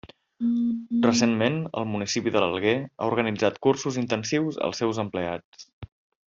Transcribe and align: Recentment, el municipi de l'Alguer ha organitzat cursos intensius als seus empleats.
Recentment, 1.07 1.59
el 1.81 1.85
municipi 1.91 2.33
de 2.37 2.41
l'Alguer 2.45 2.73
ha 2.79 3.11
organitzat 3.11 3.63
cursos 3.69 4.01
intensius 4.07 4.61
als 4.69 4.85
seus 4.85 5.05
empleats. 5.09 5.71